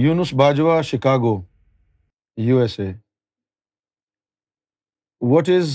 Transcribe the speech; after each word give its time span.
Younus 0.00 0.32
Bajwa 0.38 0.80
Chicago 0.88 1.34
U 2.42 2.58
S 2.60 2.78
A 2.80 2.86
what 5.32 5.48
is 5.56 5.70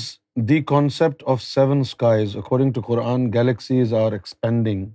the 0.50 0.59
concept 0.70 1.21
of 1.33 1.41
seven 1.43 1.79
skies 1.82 2.36
according 2.38 2.71
to 2.75 2.82
Quran 2.88 3.25
galaxies 3.33 3.93
are 4.01 4.11
expanding 4.18 4.86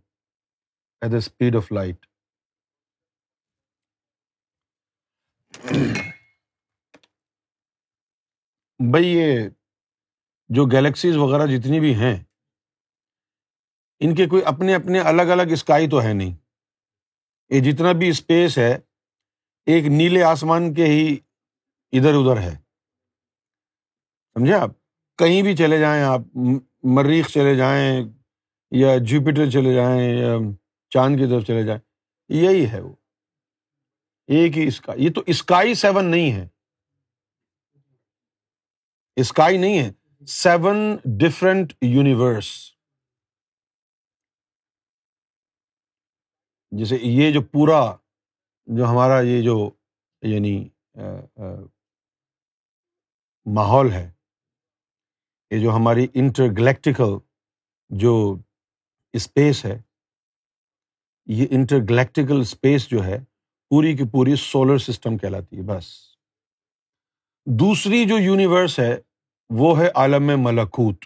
at 1.00 1.12
the 1.12 1.16
speed 1.16 1.56
of 1.56 1.70
light 1.72 2.06
بھائی 8.90 9.16
یہ 9.16 9.48
جو 10.54 10.64
galaxies 10.76 11.16
وغیرہ 11.26 11.46
جتنی 11.56 11.80
بھی 11.80 11.94
ہیں 12.04 12.14
ان 14.04 14.14
کے 14.14 14.26
کوئی 14.30 14.42
اپنے 14.54 14.74
اپنے 14.74 15.00
الگ 15.16 15.30
الگ 15.40 15.52
اسکائی 15.58 15.88
تو 15.90 16.02
ہے 16.02 16.12
نہیں 16.12 16.36
یہ 17.54 17.70
جتنا 17.72 17.92
بھی 18.00 18.08
اسپیس 18.08 18.58
ہے 18.58 18.74
ایک 19.70 19.84
نیلے 19.96 20.22
آسمان 20.24 20.72
کے 20.74 20.84
ہی 20.86 21.12
ادھر 21.98 22.14
ادھر 22.18 22.40
ہے 22.42 22.50
سمجھے 24.34 24.54
آپ 24.54 24.70
کہیں 25.18 25.40
بھی 25.42 25.54
چلے 25.56 25.78
جائیں 25.80 26.02
آپ 26.04 26.20
مریخ 26.96 27.28
چلے 27.30 27.54
جائیں 27.56 28.00
یا 28.80 28.96
جوپیٹر 29.08 29.50
چلے 29.50 29.74
جائیں 29.74 30.02
یا 30.18 30.32
چاند 30.94 31.16
کی 31.20 31.26
طرف 31.30 31.46
چلے 31.46 31.62
جائیں 31.66 31.78
یہی 32.40 32.66
ہے 32.72 32.80
وہ 32.80 32.94
ایک 34.36 34.58
ہی 34.58 34.66
اسکائی 34.68 35.04
یہ 35.04 35.10
تو 35.14 35.22
اسکائی 35.34 35.74
سیون 35.84 36.10
نہیں 36.10 36.32
ہے 36.32 36.46
اسکائی 39.20 39.56
نہیں 39.58 39.78
ہے 39.78 39.90
سیون 40.40 40.78
ڈفرینٹ 41.20 41.72
یونیورس 41.84 42.46
جیسے 46.78 46.96
یہ 47.02 47.30
جو 47.32 47.42
پورا 47.52 47.80
جو 48.78 48.84
ہمارا 48.90 49.20
یہ 49.26 49.42
جو 49.42 49.54
یعنی 50.32 50.50
ماحول 53.54 53.90
ہے 53.92 54.08
یہ 55.50 55.62
جو 55.62 55.74
ہماری 55.76 56.06
انٹر 56.20 56.50
گلیکٹیکل 56.58 57.16
جو 58.02 58.14
اسپیس 59.14 59.64
ہے 59.64 59.80
یہ 61.38 61.46
انٹر 61.58 61.80
گلیکٹیکل 61.90 62.40
اسپیس 62.40 62.88
جو 62.90 63.04
ہے 63.04 63.18
پوری 63.70 63.96
کی 63.96 64.08
پوری 64.12 64.36
سولر 64.38 64.78
سسٹم 64.86 65.16
کہلاتی 65.18 65.56
ہے 65.58 65.62
بس 65.74 65.88
دوسری 67.60 68.04
جو 68.08 68.18
یونیورس 68.18 68.78
ہے 68.78 68.94
وہ 69.58 69.78
ہے 69.78 69.88
عالم 70.02 70.30
ملکوت 70.44 71.04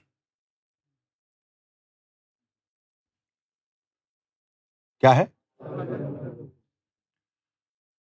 کیا 5.00 5.16
ہے 5.16 5.24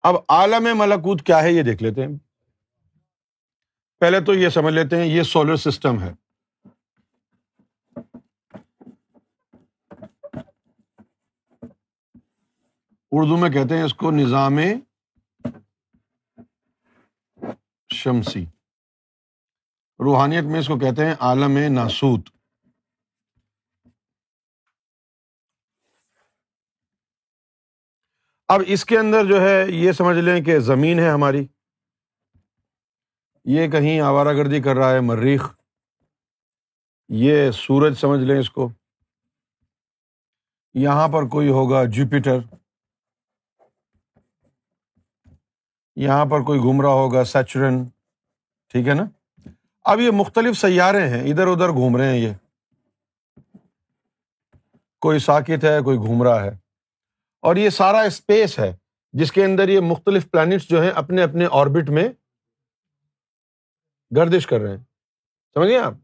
اب 0.09 0.15
عالم 0.35 0.65
ملکوت 0.79 1.23
کیا 1.27 1.43
ہے 1.43 1.53
یہ 1.53 1.63
دیکھ 1.63 1.83
لیتے 1.83 2.05
ہیں 2.05 2.17
پہلے 4.01 4.21
تو 4.27 4.35
یہ 4.35 4.49
سمجھ 4.57 4.73
لیتے 4.75 4.97
ہیں 5.01 5.05
یہ 5.07 5.23
سولر 5.33 5.57
سسٹم 5.65 6.03
ہے 6.03 6.13
اردو 13.19 13.37
میں 13.37 13.51
کہتے 13.53 13.77
ہیں 13.77 13.85
اس 13.85 13.95
کو 14.03 14.11
نظام 14.11 14.59
شمسی 17.95 18.45
روحانیت 20.05 20.45
میں 20.53 20.61
اس 20.61 20.69
کو 20.69 20.79
کہتے 20.79 21.07
ہیں 21.07 21.15
عالم 21.31 21.59
ناسوت 21.75 22.31
اب 28.53 28.61
اس 28.75 28.85
کے 28.85 28.97
اندر 28.99 29.25
جو 29.27 29.41
ہے 29.41 29.55
یہ 29.73 29.93
سمجھ 29.99 30.17
لیں 30.17 30.41
کہ 30.45 30.59
زمین 30.69 30.99
ہے 30.99 31.09
ہماری 31.11 31.43
یہ 33.53 33.71
کہیں 33.71 34.01
آوارا 34.09 34.33
گردی 34.39 34.61
کر 34.63 34.77
رہا 34.77 34.91
ہے 34.95 34.99
مریخ 35.11 35.47
یہ 37.23 37.51
سورج 37.61 37.95
سمجھ 38.01 38.21
لیں 38.21 38.39
اس 38.41 38.51
کو 38.59 38.69
یہاں 40.85 41.07
پر 41.15 41.29
کوئی 41.37 41.49
ہوگا 41.59 41.83
جوپیٹر 41.97 42.39
یہاں 46.07 46.27
پر 46.31 46.43
کوئی 46.51 46.61
گھوم 46.61 46.81
رہا 46.83 47.01
ہوگا 47.03 47.25
سیچورن 47.33 47.83
ٹھیک 48.73 48.89
ہے 48.89 48.95
نا 48.95 49.05
اب 49.93 50.01
یہ 50.01 50.11
مختلف 50.23 50.59
سیارے 50.61 51.09
ہیں 51.17 51.23
ادھر 51.31 51.47
ادھر 51.57 51.73
گھوم 51.81 51.97
رہے 51.97 52.11
ہیں 52.13 52.19
یہ 52.21 52.33
کوئی 55.09 55.19
ساکت 55.31 55.65
ہے 55.71 55.81
کوئی 55.85 55.99
گھوم 55.99 56.23
رہا 56.23 56.45
ہے 56.45 56.61
اور 57.49 57.57
یہ 57.57 57.71
سارا 57.77 58.01
اسپیس 58.09 58.59
ہے 58.59 58.73
جس 59.21 59.33
کے 59.33 59.45
اندر 59.45 59.69
یہ 59.69 59.81
مختلف 59.85 60.31
پلانٹس 60.31 60.69
جو 60.69 60.83
ہیں 60.83 60.91
اپنے 61.03 61.23
اپنے 61.23 61.47
آربٹ 61.61 61.89
میں 61.99 62.09
گردش 64.17 64.47
کر 64.47 64.61
رہے 64.61 64.77
ہیں 64.77 64.83
سمجھ 65.55 65.69
گئے 65.69 65.79
آپ 65.79 65.95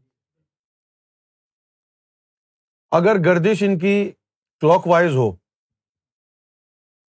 اگر 2.99 3.19
گردش 3.25 3.63
ان 3.67 3.77
کی 3.79 3.93
کلاک 4.61 4.87
وائز 4.87 5.15
ہو 5.15 5.31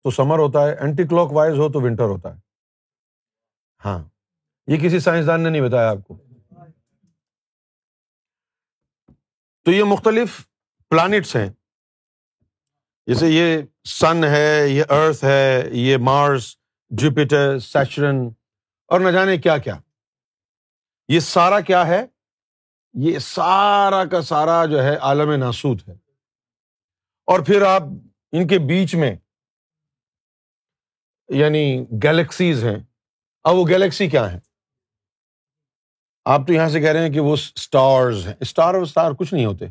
تو 0.03 0.11
سمر 0.17 0.39
ہوتا 0.39 0.65
ہے 0.67 0.73
اینٹی 0.85 1.03
کلاک 1.09 1.31
وائز 1.33 1.57
ہو 1.59 1.71
تو 1.71 1.81
ونٹر 1.81 2.09
ہوتا 2.15 2.33
ہے 2.35 2.39
ہاں 3.85 3.97
یہ 4.71 4.77
کسی 4.83 4.99
سائنسدان 5.05 5.41
نے 5.43 5.49
نہیں 5.49 5.67
بتایا 5.67 5.89
آپ 5.89 6.07
کو 6.07 6.17
تو 9.65 9.71
یہ 9.71 9.83
مختلف 9.93 10.39
پلانٹس 10.89 11.35
ہیں 11.35 11.49
جیسے 13.07 13.27
یہ 13.29 13.57
سن 13.87 14.23
ہے 14.31 14.67
یہ 14.69 14.83
ارتھ 14.93 15.23
ہے 15.25 15.61
یہ 15.71 15.97
مارس 16.07 16.45
جوپیٹر 17.01 17.59
سیچرن 17.63 18.17
اور 18.91 18.99
نہ 18.99 19.09
جانے 19.17 19.37
کیا 19.45 19.57
کیا 19.67 19.75
یہ 21.09 21.19
سارا 21.27 21.59
کیا 21.69 21.85
ہے 21.87 22.01
یہ 23.05 23.19
سارا 23.27 24.03
کا 24.11 24.21
سارا 24.31 24.63
جو 24.71 24.83
ہے 24.83 24.95
عالم 25.09 25.31
ناسود 25.43 25.87
ہے 25.87 25.93
اور 27.31 27.45
پھر 27.47 27.61
آپ 27.67 27.83
ان 28.31 28.47
کے 28.47 28.59
بیچ 28.73 28.95
میں 29.03 29.15
یعنی 31.41 31.63
گلیکسیز 32.03 32.63
ہیں 32.65 32.75
اب 33.49 33.55
وہ 33.57 33.65
گلیکسی 33.69 34.07
کیا 34.09 34.31
ہے 34.31 34.39
آپ 36.35 36.47
تو 36.47 36.53
یہاں 36.53 36.69
سے 36.69 36.81
کہہ 36.81 36.91
رہے 36.91 37.05
ہیں 37.05 37.13
کہ 37.13 37.19
وہ 37.29 37.33
اسٹارز 37.33 38.27
ہیں 38.27 38.33
اسٹار 38.41 38.73
اور 38.73 38.81
اسٹار 38.83 39.11
کچھ 39.19 39.33
نہیں 39.33 39.45
ہوتے 39.45 39.65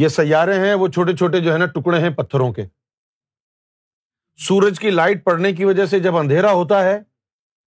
یہ 0.00 0.08
سیارے 0.08 0.52
ہیں 0.60 0.74
وہ 0.82 0.86
چھوٹے 0.96 1.12
چھوٹے 1.16 1.40
جو 1.44 1.48
ہے 1.52 1.54
نا 1.58 1.66
ٹکڑے 1.74 1.98
ہیں 2.00 2.10
پتھروں 2.18 2.44
کے 2.58 2.62
سورج 4.46 4.78
کی 4.80 4.90
لائٹ 4.90 5.18
پڑنے 5.24 5.50
کی 5.52 5.64
وجہ 5.64 5.84
سے 5.86 5.98
جب 6.06 6.16
اندھیرا 6.16 6.52
ہوتا 6.52 6.82
ہے 6.84 6.94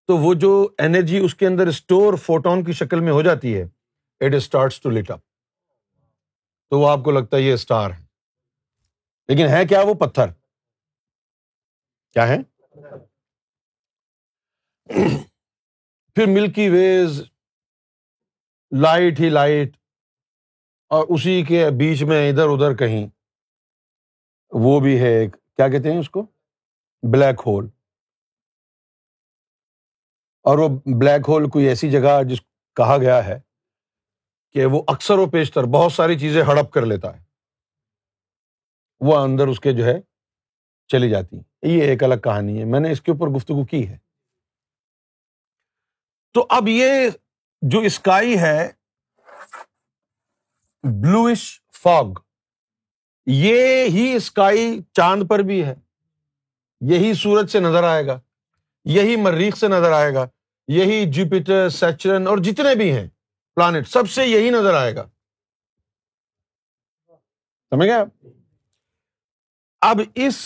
تو 0.08 0.18
وہ 0.24 0.34
جو 0.46 0.52
اینرجی 0.86 1.18
اس 1.26 1.34
کے 1.36 1.46
اندر 1.48 1.68
اسٹور 1.68 2.14
فوٹون 2.24 2.64
کی 2.64 2.74
شکل 2.80 3.00
میں 3.08 3.12
ہو 3.14 3.22
جاتی 3.30 3.50
ہے 3.60 3.66
اٹ 4.26 4.34
ٹو 4.84 4.90
لٹ 4.98 5.10
اپ 5.12 5.20
تو 6.70 6.74
وہ 6.80 6.86
آپ 6.90 7.00
کو 7.04 7.10
لگتا 7.12 7.34
ہے 7.38 7.42
یہ 7.42 7.54
اسٹار 7.54 7.90
ہے 7.92 8.02
لیکن 9.30 9.46
ہے 9.54 9.62
کیا 9.70 9.82
وہ 9.88 9.94
پتھر 10.06 10.28
کیا 12.14 12.26
ہے 12.28 12.38
پھر 16.16 16.26
ملکی 16.34 16.68
ویز 16.70 17.12
لائٹ 18.82 19.14
ہی 19.20 19.30
لائٹ 19.30 19.70
اور 20.94 21.06
اسی 21.14 21.42
کے 21.44 21.66
بیچ 21.78 22.02
میں 22.10 22.30
ادھر 22.30 22.50
ادھر 22.54 22.76
کہیں 22.78 23.06
وہ 24.64 24.80
بھی 24.80 25.00
ہے 25.02 25.08
ایک 25.20 25.34
کیا 25.56 25.68
کہتے 25.70 25.92
ہیں 25.92 26.00
اس 26.00 26.10
کو 26.10 26.26
بلیک 27.14 27.42
ہول 27.46 27.68
اور 30.52 30.58
وہ 30.60 30.68
بلیک 31.02 31.30
ہول 31.30 31.50
کوئی 31.50 31.66
ایسی 31.68 31.90
جگہ 31.92 32.22
جس 32.30 32.42
کہا 32.78 32.98
گیا 33.02 33.24
ہے 33.26 33.40
کہ 34.54 34.66
وہ 34.76 34.82
اکثر 34.88 35.18
و 35.18 35.26
پیشتر 35.30 35.64
بہت 35.78 35.92
ساری 35.92 36.20
چیزیں 36.20 36.42
ہڑپ 36.48 36.72
کر 36.74 36.86
لیتا 36.86 37.16
ہے 37.16 37.24
وہ 39.06 39.18
اندر 39.18 39.48
اس 39.54 39.60
کے 39.60 39.72
جو 39.78 39.86
ہے 39.86 40.00
چلی 40.92 41.10
جاتی 41.10 41.38
یہ 41.76 41.84
ایک 41.84 42.04
الگ 42.04 42.18
کہانی 42.24 42.60
ہے 42.60 42.66
میں 42.74 42.80
نے 42.80 42.92
اس 42.92 43.02
کے 43.02 43.12
اوپر 43.12 43.30
گفتگو 43.38 43.66
کی 43.74 43.88
ہے 43.90 43.98
تو 46.34 46.46
اب 46.58 46.68
یہ 46.68 47.08
جو 47.74 47.80
اسکائی 47.90 48.38
ہے 48.40 48.58
بلوئش 51.02 51.44
فاگ 51.84 52.14
یہ 53.32 53.84
ہی 53.94 54.12
اسکائی 54.16 54.66
چاند 54.96 55.28
پر 55.30 55.40
بھی 55.48 55.64
ہے 55.66 55.74
یہی 56.92 57.14
سورج 57.22 57.50
سے 57.52 57.60
نظر 57.60 57.84
آئے 57.84 58.06
گا 58.08 58.20
یہی 58.96 59.16
مریخ 59.22 59.58
سے 59.58 59.68
نظر 59.68 59.92
آئے 59.92 60.14
گا 60.14 60.26
یہی 60.72 61.04
جوپیٹر 61.14 61.70
سیچرن 61.70 62.28
اور 62.28 62.38
جتنے 62.44 62.76
بھی 62.76 62.92
ہیں 62.98 63.08
پلانٹ 63.56 63.88
سب 63.88 64.10
سے 64.16 64.26
یہی 64.28 64.50
نظر 64.50 64.74
آئے 64.80 64.96
گا 64.96 65.06
سمجھ 67.76 67.88
گیا 67.88 68.04
اب 69.90 70.02
اس 70.26 70.38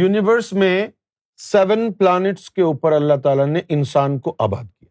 یونیورس 0.00 0.52
میں 0.62 0.74
سیون 1.50 1.92
پلانٹس 1.98 2.48
کے 2.50 2.62
اوپر 2.62 2.92
اللہ 2.92 3.20
تعالیٰ 3.24 3.46
نے 3.46 3.60
انسان 3.76 4.18
کو 4.26 4.34
آباد 4.38 4.64
کیا 4.78 4.88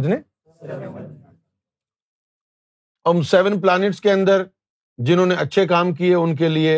کتنے 0.00 0.16
سیون 3.30 3.60
پلانٹس 3.60 4.00
کے 4.00 4.10
اندر 4.12 4.42
جنہوں 5.06 5.26
نے 5.26 5.34
اچھے 5.40 5.66
کام 5.66 5.92
کیے 5.94 6.14
ان 6.14 6.34
کے 6.36 6.48
لیے 6.48 6.74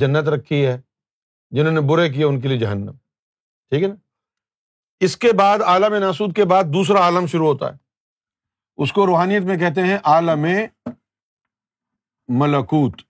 جنت 0.00 0.28
رکھی 0.34 0.64
ہے 0.66 0.76
جنہوں 1.56 1.72
نے 1.72 1.80
برے 1.88 2.08
کیے 2.12 2.24
ان 2.24 2.40
کے 2.40 2.48
لیے 2.48 2.58
جہنم 2.58 2.96
ٹھیک 3.70 3.82
ہے 3.82 3.88
نا 3.88 3.94
اس 5.04 5.16
کے 5.22 5.32
بعد 5.38 5.62
عالم 5.72 5.94
ناسود 6.04 6.34
کے 6.36 6.44
بعد 6.52 6.64
دوسرا 6.72 7.00
عالم 7.04 7.26
شروع 7.32 7.46
ہوتا 7.46 7.72
ہے 7.72 7.78
اس 8.82 8.92
کو 8.92 9.06
روحانیت 9.06 9.42
میں 9.50 9.56
کہتے 9.58 9.82
ہیں 9.86 9.98
عالم 10.14 10.46
ملکوت 12.42 13.02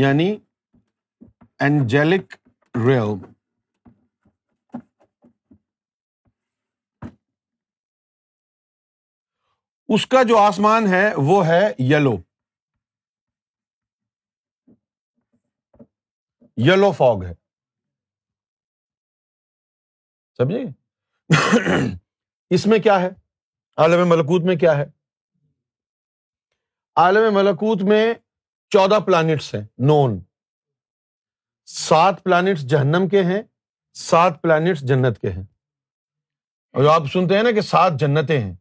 یعنی 0.00 0.30
اینجیلک 1.66 2.34
ریو 2.86 3.14
اس 9.94 10.06
کا 10.12 10.22
جو 10.28 10.36
آسمان 10.38 10.86
ہے 10.88 11.04
وہ 11.26 11.36
ہے 11.46 11.60
یلو 11.88 12.14
یلو 16.66 16.90
فاگ 16.98 17.24
ہے 17.24 17.32
سمجھے 20.36 20.62
اس 22.58 22.66
میں 22.72 22.78
کیا 22.86 23.00
ہے 23.02 23.08
عالم 23.84 24.06
ملکوت 24.08 24.44
میں 24.52 24.56
کیا 24.64 24.76
ہے 24.78 24.84
عالم 27.04 27.34
ملکوت 27.36 27.82
میں 27.92 28.02
چودہ 28.72 28.98
پلانٹس 29.06 29.54
ہیں 29.54 29.62
نون 29.90 30.18
سات 31.74 32.24
پلانٹس 32.24 32.62
جہنم 32.76 33.08
کے 33.12 33.22
ہیں 33.32 33.42
سات 34.08 34.42
پلانٹس 34.42 34.80
جنت 34.94 35.18
کے 35.20 35.30
ہیں 35.32 35.42
اور 36.72 36.92
آپ 36.94 37.12
سنتے 37.12 37.36
ہیں 37.36 37.42
نا 37.42 37.52
کہ 37.60 37.70
سات 37.74 38.00
جنتیں 38.00 38.38
ہیں 38.40 38.52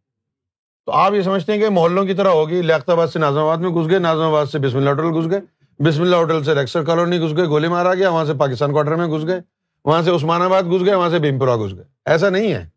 تو 0.85 0.91
آپ 0.97 1.13
یہ 1.13 1.21
سمجھتے 1.21 1.53
ہیں 1.53 1.59
کہ 1.59 1.69
محلوں 1.69 2.05
کی 2.05 2.13
طرح 2.19 2.29
ہوگی 2.37 2.61
لیاقت 2.61 2.89
آباد 2.89 3.07
سے 3.07 3.19
نازم 3.19 3.39
آباد 3.39 3.57
میں 3.65 3.69
گھس 3.69 3.89
گئے 3.89 3.99
نازم 4.05 4.21
آباد 4.25 4.45
سے 4.51 4.59
بسم 4.59 4.77
اللہ 4.77 4.89
ہوٹل 4.89 5.17
گھس 5.19 5.29
گئے 5.31 5.39
بسم 5.87 6.01
اللہ 6.01 6.15
ہوٹل 6.15 6.43
سے 6.43 6.55
ریکسر 6.55 6.83
کالونی 6.85 7.19
گھس 7.25 7.35
گئے 7.37 7.45
گولی 7.49 7.67
مارا 7.73 7.93
گیا 7.93 8.09
وہاں 8.09 8.25
سے 8.25 8.33
پاکستان 8.39 8.71
کوارٹر 8.71 8.95
میں 9.03 9.07
گھس 9.17 9.25
گئے 9.27 9.41
وہاں 9.85 10.01
سے 10.03 10.11
عثمان 10.15 10.41
آباد 10.41 10.63
گھس 10.71 10.85
گئے 10.85 10.95
وہاں 10.95 11.09
سے 11.09 11.19
بھیمپورا 11.19 11.55
گھس 11.65 11.75
گئے 11.75 11.83
ایسا 12.11 12.29
نہیں 12.29 12.53
ہے 12.53 12.67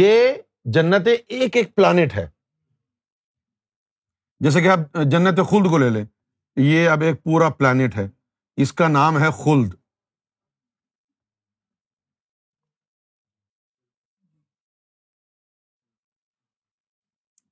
یہ 0.00 0.32
جنت 0.76 1.08
ایک 1.26 1.56
ایک 1.56 1.74
پلانٹ 1.74 2.14
ہے 2.16 2.26
جیسے 4.44 4.60
کہ 4.62 4.68
آپ 4.68 5.02
جنت 5.10 5.40
خلد 5.50 5.70
کو 5.70 5.78
لے 5.78 5.88
لیں 5.90 6.04
یہ 6.66 6.88
اب 6.90 7.02
ایک 7.02 7.22
پورا 7.22 7.48
پلانٹ 7.58 7.96
ہے 7.96 8.08
اس 8.62 8.72
کا 8.72 8.88
نام 8.88 9.18
ہے 9.22 9.30
خلد 9.44 9.74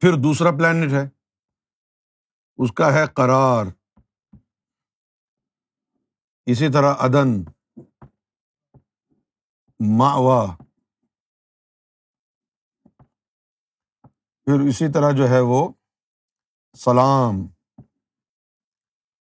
پھر 0.00 0.12
دوسرا 0.23 0.50
پلانٹ 0.59 0.93
ہے 0.93 1.00
اس 2.65 2.73
کا 2.77 2.93
ہے 2.95 3.05
قرار 3.17 3.67
اسی 6.53 6.69
طرح 6.73 6.93
ادن 7.06 7.33
ماوا 9.99 10.37
پھر 14.06 14.61
اسی 14.69 14.91
طرح 14.93 15.11
جو 15.17 15.29
ہے 15.31 15.41
وہ 15.53 15.59
سلام 16.85 17.47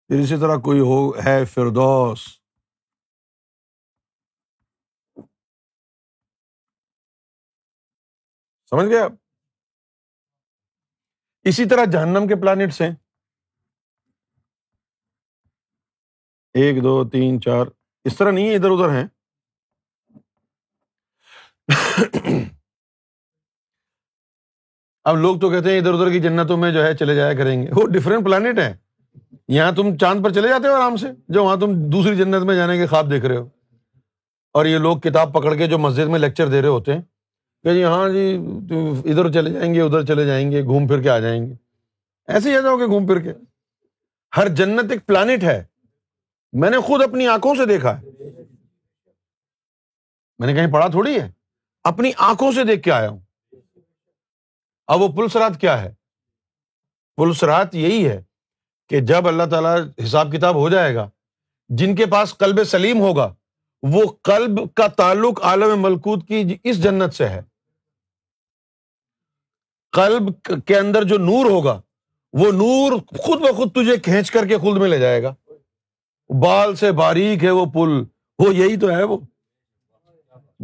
پھر 0.07 0.19
اسی 0.24 0.38
طرح 0.42 0.57
کوئی 0.68 0.80
ہو 0.92 1.01
ہے 1.25 1.44
فردوس 1.56 2.27
سمجھ 8.69 8.88
گئے 8.89 9.00
آپ 9.00 9.12
اسی 11.50 11.63
طرح 11.69 11.86
جہنم 11.94 12.25
کے 12.28 12.36
پلانٹس 12.42 12.80
ہیں 12.81 12.90
ایک 16.63 16.81
دو 16.84 16.92
تین 17.12 17.40
چار 17.42 17.68
اس 18.10 18.16
طرح 18.18 18.31
نہیں 18.31 18.50
ہے 18.50 18.56
ادھر 18.56 18.72
ادھر 18.72 18.92
ہیں 18.98 19.07
اب 25.06 25.18
لوگ 25.18 25.40
تو 25.40 25.50
کہتے 25.51 25.72
ہیں 25.72 25.80
ادھر 25.80 25.94
ادھر 25.94 26.12
کی 26.12 26.19
جنتوں 26.28 26.57
میں 26.66 26.72
جو 26.72 26.86
ہے 26.86 26.94
چلے 27.00 27.16
جایا 27.16 27.34
کریں 27.42 27.56
گے 27.63 27.68
وہ 27.75 27.88
ڈفرینٹ 27.98 28.25
پلانٹ 28.25 28.60
ہیں 28.60 28.72
یہاں 29.57 29.72
تم 29.81 29.96
چاند 30.01 30.24
پر 30.24 30.34
چلے 30.34 30.48
جاتے 30.50 30.68
ہو 30.68 30.74
آرام 30.75 30.98
سے 31.04 31.07
جو 31.38 31.44
وہاں 31.44 31.56
تم 31.66 31.74
دوسری 31.98 32.16
جنت 32.18 32.44
میں 32.50 32.56
جانے 32.56 32.78
کے 32.78 32.88
خواب 32.94 33.10
دیکھ 33.12 33.25
رہے 33.25 33.38
ہو 33.38 33.48
اور 34.60 34.66
یہ 34.74 34.78
لوگ 34.90 34.98
کتاب 35.07 35.34
پکڑ 35.40 35.56
کے 35.62 35.68
جو 35.75 35.80
مسجد 35.88 36.13
میں 36.16 36.19
لیکچر 36.19 36.56
دے 36.57 36.62
رہے 36.62 36.78
ہوتے 36.80 36.94
ہیں 36.94 37.01
کہ 37.63 37.73
جی 37.73 37.83
ہاں 37.83 38.07
جی 38.09 38.25
ادھر 39.11 39.31
چلے 39.31 39.51
جائیں 39.53 39.73
گے 39.73 39.81
ادھر 39.81 40.06
چلے 40.06 40.25
جائیں 40.25 40.51
گے 40.51 40.61
گھوم 40.63 40.88
پھر 40.88 41.01
کے 41.03 41.09
آ 41.09 41.17
جائیں 41.19 41.39
گے 41.45 41.53
ایسے 42.33 42.56
ہی 42.56 42.61
جاؤ 42.63 42.77
گے 42.79 42.85
گھوم 42.85 43.07
پھر 43.07 43.19
کے 43.23 43.33
ہر 44.38 44.47
جنت 44.59 44.91
ایک 44.91 45.06
پلانٹ 45.06 45.44
ہے 45.44 45.61
میں 46.61 46.69
نے 46.69 46.79
خود 46.88 47.01
اپنی 47.03 47.27
آنکھوں 47.27 47.53
سے 47.56 47.65
دیکھا 47.71 47.97
ہے 48.00 48.38
میں 50.39 50.47
نے 50.47 50.53
کہیں 50.53 50.71
پڑھا 50.73 50.88
تھوڑی 50.91 51.19
ہے 51.19 51.29
اپنی 51.91 52.11
آنکھوں 52.29 52.51
سے 52.51 52.63
دیکھ 52.69 52.81
کے 52.83 52.91
آیا 52.91 53.09
ہوں 53.09 53.19
اب 54.94 55.01
وہ 55.01 55.07
پلس 55.17 55.35
رات 55.35 55.59
کیا 55.62 55.81
ہے 55.83 55.91
پلس 57.17 57.44
رات 57.51 57.75
یہی 57.75 58.07
ہے 58.07 58.21
کہ 58.89 59.00
جب 59.12 59.27
اللہ 59.27 59.44
تعالی 59.51 60.03
حساب 60.03 60.31
کتاب 60.33 60.55
ہو 60.62 60.69
جائے 60.69 60.95
گا 60.95 61.07
جن 61.81 61.95
کے 61.95 62.05
پاس 62.12 62.33
کلب 62.44 62.63
سلیم 62.71 63.00
ہوگا 63.01 63.33
وہ 63.91 64.01
کلب 64.29 64.59
کا 64.75 64.88
تعلق 64.97 65.41
عالم 65.45 65.81
ملکوت 65.81 66.27
کی 66.27 66.57
اس 66.63 66.81
جنت 66.83 67.13
سے 67.13 67.27
ہے 67.29 67.41
قلب 69.97 70.30
کے 70.68 70.75
اندر 70.77 71.03
جو 71.12 71.18
نور 71.18 71.50
ہوگا 71.51 71.80
وہ 72.39 72.51
نور 72.51 72.97
خود 73.25 73.41
بخود 73.41 73.71
تجھے 73.75 73.95
کھینچ 74.06 74.31
کر 74.31 74.45
کے 74.47 74.57
خود 74.65 74.77
میں 74.81 74.89
لے 74.89 75.00
جائے 75.00 75.21
گا 75.24 75.33
بال 76.41 76.75
سے 76.81 76.91
باریک 77.00 77.44
ہے 77.44 77.51
وہ 77.59 77.65
پل 77.74 77.91
وہ 78.39 78.53
یہی 78.56 78.77
تو 78.80 78.89
ہے 78.91 79.03
وہ 79.12 79.18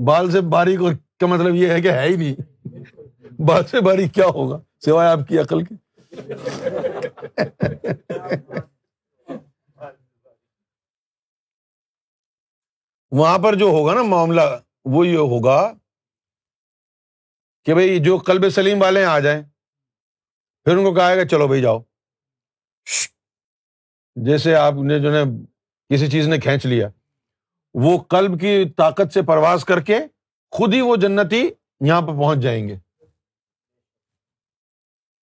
بال 0.07 0.31
سے 0.31 0.41
باریک 0.51 0.79
کا 1.19 1.27
مطلب 1.27 1.55
یہ 1.55 1.69
ہے 1.71 1.81
کہ 1.81 1.91
ہے 1.91 2.07
ہی 2.07 2.15
نہیں 2.15 3.41
بال 3.47 3.65
سے 3.71 3.81
باریک 3.89 4.13
کیا 4.15 4.25
ہوگا 4.35 4.59
سوائے 4.85 5.09
آپ 5.09 5.27
کی 5.29 5.39
عقل 5.39 5.63
کے 5.63 5.75
وہاں 13.17 13.37
پر 13.39 13.55
جو 13.55 13.65
ہوگا 13.77 13.93
نا 13.93 14.01
معاملہ 14.03 14.41
وہ 14.93 15.07
یہ 15.07 15.17
ہوگا 15.33 15.57
کہ 17.65 17.73
بھائی 17.73 17.97
جو 18.03 18.17
کلب 18.25 18.49
سلیم 18.55 18.81
والے 18.81 18.99
ہیں 18.99 19.07
آ 19.07 19.19
جائیں 19.25 19.41
پھر 20.65 20.77
ان 20.77 20.83
کو 20.85 20.93
کہا 20.95 21.15
کہ 21.15 21.23
چلو 21.29 21.47
بھائی 21.47 21.61
جاؤ 21.61 21.79
جیسے 24.25 24.55
آپ 24.55 24.73
نے 24.89 24.99
جو 25.01 25.13
ہے 25.15 25.23
کسی 25.93 26.09
چیز 26.09 26.27
نے 26.27 26.39
کھینچ 26.39 26.65
لیا 26.65 26.87
وہ 27.83 27.97
کلب 28.13 28.39
کی 28.41 28.51
طاقت 28.77 29.13
سے 29.13 29.21
پرواز 29.31 29.65
کر 29.71 29.79
کے 29.89 29.97
خود 30.57 30.73
ہی 30.73 30.81
وہ 30.81 30.95
جنتی 31.05 31.39
یہاں 31.45 32.01
پہ 32.01 32.17
پہنچ 32.19 32.39
جائیں 32.43 32.67
گے 32.67 32.75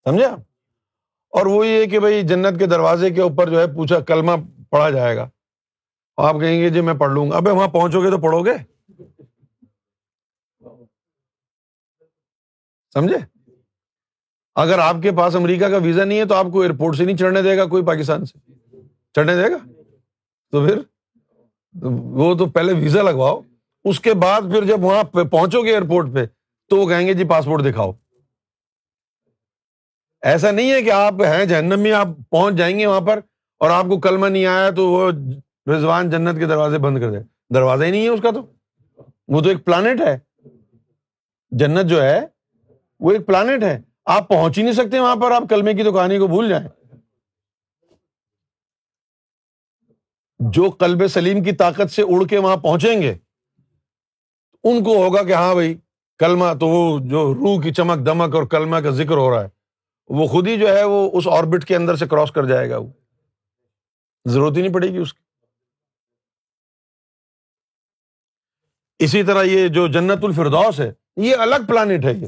سمجھا 0.08 0.29
اور 1.39 1.46
وہ 1.46 1.65
یہ 1.67 1.86
کہ 1.89 2.00
بھائی 2.00 2.22
جنت 2.27 2.60
کے 2.60 2.65
دروازے 2.67 3.10
کے 3.13 3.22
اوپر 3.22 3.50
جو 3.50 3.60
ہے 3.62 3.67
پوچھا 3.75 4.00
کلمہ 4.12 4.31
پڑھا 4.72 4.89
جائے 4.89 5.15
گا 5.17 5.29
آپ 6.29 6.36
کہیں 6.39 6.60
گے 6.62 6.69
جی 6.74 6.81
میں 6.89 6.93
پڑھ 7.00 7.12
لوں 7.12 7.29
گا 7.31 7.38
ابھی 7.38 7.51
وہاں 7.51 7.67
پہنچو 7.77 8.03
گے 8.03 8.10
تو 8.12 8.17
پڑھو 8.22 8.43
گے 8.46 8.53
سمجھے 12.93 13.17
اگر 14.63 14.79
آپ 14.84 14.96
کے 15.01 15.12
پاس 15.17 15.36
امریکہ 15.36 15.67
کا 15.69 15.77
ویزا 15.84 16.03
نہیں 16.03 16.19
ہے 16.19 16.25
تو 16.27 16.36
آپ 16.36 16.46
کو 16.53 16.62
ایئرپورٹ 16.62 16.96
سے 16.96 17.05
نہیں 17.05 17.17
چڑھنے 17.17 17.41
دے 17.41 17.58
گا 17.58 17.65
کوئی 17.74 17.86
پاکستان 17.86 18.25
سے 18.25 18.38
چڑھنے 19.15 19.36
دے 19.36 19.51
گا 19.51 19.58
تو 20.51 20.65
پھر 20.65 20.79
وہ 22.22 22.34
تو 22.38 22.46
پہلے 22.55 22.74
ویزا 22.79 23.01
لگواؤ 23.01 23.39
اس 23.89 24.00
کے 24.05 24.13
بعد 24.22 24.51
پھر 24.51 24.63
جب 24.67 24.84
وہاں 24.84 25.03
پہنچو 25.24 25.62
گے 25.65 25.69
ایئرپورٹ 25.72 26.13
پہ 26.15 26.25
تو 26.69 26.77
وہ 26.77 26.88
کہیں 26.89 27.08
گے 27.08 27.13
جی 27.19 27.24
پاسپورٹ 27.29 27.63
دکھاؤ 27.65 27.91
ایسا 30.31 30.51
نہیں 30.51 30.72
ہے 30.72 30.81
کہ 30.84 30.91
آپ 30.91 31.22
ہیں 31.24 31.43
جہنم 31.46 31.79
میں 31.79 31.91
آپ 32.00 32.08
پہنچ 32.31 32.55
جائیں 32.58 32.77
گے 32.79 32.86
وہاں 32.86 33.01
پر 33.08 33.19
اور 33.65 33.69
آپ 33.72 33.86
کو 33.89 34.00
کلمہ 34.00 34.27
نہیں 34.27 34.46
آیا 34.46 34.69
تو 34.75 34.88
وہ 34.91 35.10
رضوان 35.72 36.10
جنت 36.10 36.39
کے 36.39 36.46
دروازے 36.48 36.77
بند 36.86 37.00
کر 37.01 37.12
دے 37.12 37.17
دروازہ 37.53 37.84
ہی 37.84 37.91
نہیں 37.91 38.03
ہے 38.03 38.10
اس 38.10 38.22
کا 38.24 38.31
تو 38.36 38.41
وہ 39.34 39.41
تو 39.41 39.50
ایک 39.50 39.63
پلانٹ 39.65 40.01
ہے 40.01 40.17
جنت 41.60 41.89
جو 41.89 42.03
ہے 42.03 42.19
وہ 43.06 43.12
ایک 43.12 43.25
پلانٹ 43.27 43.63
ہے 43.63 43.77
آپ 44.15 44.27
پہنچ 44.29 44.58
ہی 44.58 44.63
نہیں 44.63 44.74
سکتے 44.74 45.00
وہاں 45.00 45.15
پر 45.22 45.32
آپ 45.32 45.44
کلمے 45.50 45.74
کی 45.74 45.84
دکانی 45.84 46.18
کو 46.20 46.27
بھول 46.27 46.50
جائیں 46.50 46.68
جو 50.56 50.70
قلب 50.79 51.08
سلیم 51.13 51.44
کی 51.44 51.51
طاقت 51.62 51.91
سے 51.91 52.01
اڑ 52.01 52.25
کے 52.29 52.38
وہاں 52.38 52.58
پہنچیں 52.63 53.01
گے 53.01 53.12
ان 54.70 54.84
کو 54.84 54.96
ہوگا 55.03 55.24
کہ 55.27 55.34
ہاں 55.34 55.53
بھائی 55.53 55.75
کلمہ 56.20 56.53
تو 56.60 56.68
وہ 56.68 56.79
جو 57.10 57.24
روح 57.34 57.62
کی 57.63 57.74
چمک 57.74 58.06
دمک 58.06 58.36
اور 58.36 58.46
کلمہ 58.53 58.77
کا 58.84 58.89
ذکر 59.01 59.18
ہو 59.18 59.29
رہا 59.36 59.44
ہے 59.44 59.50
وہ 60.20 60.25
خود 60.27 60.48
ہی 60.48 60.58
جو 60.60 60.75
ہے 60.75 60.84
وہ 60.91 61.00
اس 61.18 61.27
آربٹ 61.38 61.65
کے 61.68 61.75
اندر 61.75 61.96
سے 62.01 62.08
کراس 62.13 62.32
کر 62.38 62.46
جائے 62.48 62.70
گا 62.70 62.77
وہ 62.77 64.29
ضرورت 64.32 64.58
ہی 64.58 64.62
نہیں 64.62 64.74
پڑے 64.74 64.88
گی 64.94 64.98
اس 65.01 65.13
کی 65.13 65.24
اسی 69.06 69.24
طرح 69.24 69.44
یہ 69.50 69.68
جو 69.77 69.88
جنت 69.98 70.24
الفردوس 70.25 70.79
ہے 70.79 70.91
یہ 71.27 71.36
الگ 71.46 71.65
پلانٹ 71.68 72.06
ہے 72.06 72.13
یہ 72.13 72.27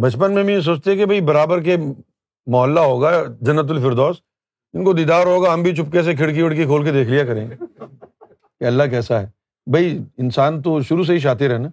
بچپن 0.00 0.34
میں 0.34 0.42
بھی 0.44 0.52
یہ 0.54 0.60
سوچتے 0.66 0.96
کہ 0.96 1.06
بھائی 1.06 1.20
برابر 1.20 1.62
کے 1.62 1.76
محلہ 2.50 2.80
ہوگا 2.80 3.10
جنت 3.46 3.70
الفردوس 3.70 4.16
ان 4.74 4.84
کو 4.84 4.92
دیدار 4.92 5.26
ہوگا 5.26 5.52
ہم 5.54 5.62
بھی 5.62 5.74
چپکے 5.76 6.02
سے 6.02 6.14
کھڑکی 6.16 6.42
وڑکی 6.42 6.64
کھول 6.66 6.84
کے 6.84 6.92
دیکھ 6.92 7.08
لیا 7.08 7.24
کریں 7.26 7.46
گے 7.50 7.56
کہ 7.56 8.64
اللہ 8.66 8.82
کیسا 8.90 9.20
ہے 9.20 9.26
بھائی 9.70 9.98
انسان 10.24 10.60
تو 10.62 10.80
شروع 10.88 11.04
سے 11.04 11.12
ہی 11.14 11.24
ہے 11.40 11.48
رہنا 11.48 11.68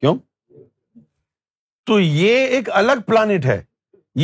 کیوں 0.00 0.14
تو 1.86 1.98
یہ 2.00 2.46
ایک 2.56 2.68
الگ 2.82 3.00
پلانٹ 3.06 3.44
ہے 3.46 3.62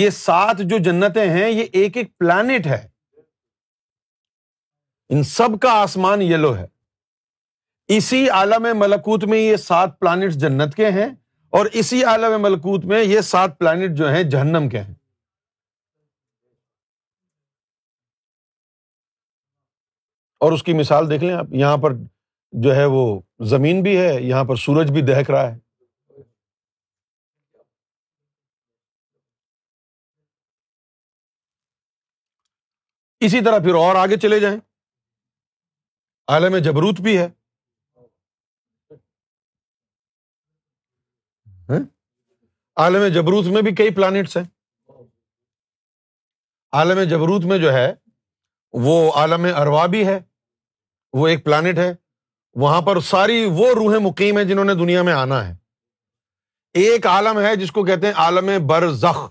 یہ 0.01 0.11
سات 0.11 0.59
جو 0.71 0.79
جنتیں 0.85 1.29
ہیں 1.31 1.49
یہ 1.51 1.65
ایک 1.81 1.97
ایک 1.97 2.17
پلانٹ 2.19 2.67
ہے 2.67 2.87
ان 5.15 5.23
سب 5.33 5.59
کا 5.63 5.73
آسمان 5.81 6.23
یلو 6.23 6.55
ہے 6.57 6.67
اسی 7.97 8.29
عالم 8.39 8.67
ملکوت 8.79 9.25
میں 9.33 9.39
یہ 9.39 9.57
سات 9.67 9.99
پلانٹ 10.01 10.33
جنت 10.45 10.75
کے 10.75 10.91
ہیں 10.91 11.07
اور 11.59 11.67
اسی 11.81 12.03
عالم 12.11 12.41
ملکوت 12.43 12.85
میں 12.91 13.03
یہ 13.03 13.21
سات 13.31 13.59
پلانٹ 13.59 13.97
جو 13.97 14.11
ہیں 14.13 14.23
جہنم 14.31 14.69
کے 14.73 14.81
ہیں 14.81 14.95
اور 20.45 20.53
اس 20.53 20.63
کی 20.69 20.73
مثال 20.79 21.11
دیکھ 21.11 21.25
لیں 21.25 21.33
آپ 21.39 21.53
یہاں 21.63 21.77
پر 21.83 21.95
جو 22.65 22.75
ہے 22.77 22.85
وہ 22.95 23.03
زمین 23.51 23.83
بھی 23.83 23.97
ہے 23.99 24.09
یہاں 24.23 24.45
پر 24.51 24.57
سورج 24.63 24.91
بھی 24.93 25.03
دہ 25.11 25.21
رہا 25.29 25.43
ہے 25.51 25.59
اسی 33.29 33.41
طرح 33.45 33.59
پھر 33.65 33.75
اور 33.85 33.97
آگے 34.07 34.17
چلے 34.27 34.41
جائیں 34.47 34.57
عالم 36.37 36.57
جبروت 36.65 37.01
بھی 37.01 37.19
ہے 37.19 37.29
عالم 41.71 43.07
جبروت 43.15 43.47
میں 43.55 43.63
بھی 43.63 43.75
کئی 43.75 43.91
پلانٹس 43.95 44.37
ہیں 44.37 44.45
عالم 46.81 47.01
جبروت 47.11 47.45
میں 47.53 47.59
جو 47.59 47.73
ہے 47.73 47.93
وہ 48.85 48.95
عالم 49.21 49.47
اروا 49.57 49.87
بھی 49.95 50.07
ہے 50.07 50.19
وہ 51.21 51.27
ایک 51.29 51.45
پلانٹ 51.45 51.79
ہے 51.79 51.93
وہاں 52.63 52.81
پر 52.83 53.01
ساری 53.09 53.45
وہ 53.59 53.69
روحیں 53.75 53.99
مقیم 54.07 54.37
ہیں 54.39 54.45
جنہوں 54.45 54.65
نے 54.65 54.75
دنیا 54.75 55.03
میں 55.03 55.13
آنا 55.13 55.47
ہے 55.49 55.55
ایک 56.83 57.07
عالم 57.07 57.39
ہے 57.45 57.55
جس 57.57 57.71
کو 57.73 57.85
کہتے 57.85 58.07
ہیں 58.07 58.15
عالم 58.25 58.51
برزخ 58.67 59.29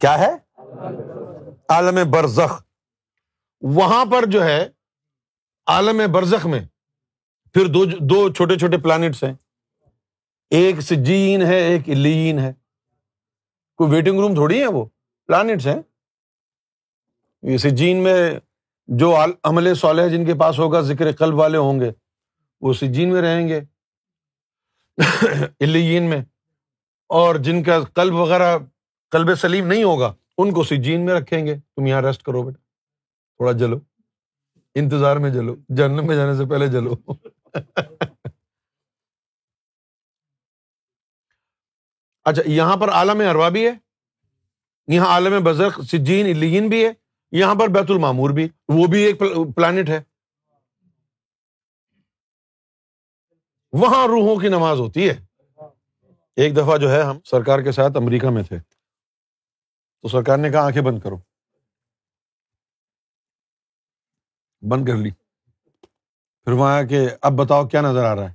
کیا 0.00 0.18
ہے 0.18 0.30
عالم 1.74 1.98
برزخ 2.10 2.62
وہاں 3.78 4.04
پر 4.12 4.24
جو 4.30 4.44
ہے 4.44 4.64
عالم 5.74 6.00
برزخ 6.12 6.46
میں 6.54 6.60
پھر 7.54 7.66
دو 8.10 8.28
چھوٹے 8.32 8.58
چھوٹے 8.58 8.78
پلانٹس 8.82 9.22
ہیں 9.24 9.32
ایک 10.58 10.80
سجین 10.84 11.42
ہے 11.46 11.56
ایک 11.64 11.88
الین 11.90 12.38
ہے 12.38 12.50
کوئی 13.78 13.90
ویٹنگ 13.90 14.18
روم 14.20 14.34
تھوڑی 14.34 14.60
ہے 14.60 14.66
وہ 14.72 14.84
پلانٹس 15.26 15.66
ہیں 15.66 15.76
یہ 17.50 17.56
سجین 17.58 18.02
میں 18.04 18.14
جو 19.02 19.12
عمل 19.50 19.72
صالح 19.82 20.08
جن 20.16 20.24
کے 20.26 20.34
پاس 20.42 20.58
ہوگا 20.58 20.80
ذکر 20.90 21.10
قلب 21.20 21.34
والے 21.38 21.58
ہوں 21.58 21.80
گے 21.80 21.90
وہ 22.66 22.72
سجین 22.80 23.12
میں 23.12 23.22
رہیں 23.22 23.48
گے 23.48 23.60
الین 25.66 26.10
میں 26.10 26.20
اور 27.20 27.34
جن 27.48 27.62
کا 27.68 27.80
قلب 27.94 28.14
وغیرہ 28.14 28.56
قلب 29.16 29.34
سلیم 29.44 29.66
نہیں 29.72 29.82
ہوگا 29.84 30.12
ان 30.42 30.52
کو 30.54 30.64
سجین 30.74 31.04
میں 31.06 31.14
رکھیں 31.14 31.44
گے 31.46 31.56
تم 31.60 31.86
یہاں 31.86 32.02
ریسٹ 32.08 32.22
کرو 32.26 32.42
بیٹا 32.42 32.58
تھوڑا 32.58 33.52
جلو 33.64 33.78
انتظار 34.82 35.16
میں 35.24 35.30
جلو 35.30 35.56
جنم 35.80 36.06
میں 36.06 36.16
جانے 36.16 36.36
سے 36.42 36.48
پہلے 36.50 36.68
جلو 36.76 36.94
اچھا 42.30 42.42
یہاں 42.50 42.76
پر 42.80 42.90
عالم 42.98 43.20
اروا 43.28 43.48
بھی 43.56 43.66
ہے 43.66 43.72
یہاں 44.94 45.06
عالم 45.14 45.48
سجین 45.92 46.26
الین 46.36 46.68
بھی 46.68 46.84
ہے 46.84 46.90
یہاں 47.40 47.54
پر 47.60 47.68
بیت 47.76 47.90
المامور 47.90 48.30
بھی 48.38 48.46
وہ 48.78 48.86
بھی 48.90 49.02
ایک 49.04 49.22
پلانٹ 49.56 49.88
ہے 49.88 50.00
وہاں 53.82 54.06
روحوں 54.08 54.36
کی 54.40 54.48
نماز 54.48 54.80
ہوتی 54.80 55.08
ہے 55.08 55.16
ایک 56.42 56.56
دفعہ 56.56 56.76
جو 56.82 56.90
ہے 56.92 57.00
ہم 57.02 57.18
سرکار 57.30 57.60
کے 57.64 57.72
ساتھ 57.72 57.96
امریکہ 57.96 58.30
میں 58.38 58.42
تھے 58.48 58.58
تو 58.58 60.08
سرکار 60.08 60.38
نے 60.38 60.50
کہا 60.50 60.64
آنکھیں 60.66 60.82
بند 60.82 60.98
کرو 61.02 61.16
بند 64.70 64.86
کر 64.86 64.96
لی 65.02 65.10
پھر 66.44 66.52
وہاں 66.60 66.82
کہ 66.90 67.06
اب 67.28 67.32
بتاؤ 67.38 67.66
کیا 67.68 67.80
نظر 67.80 68.04
آ 68.04 68.14
رہا 68.16 68.30
ہے 68.30 68.34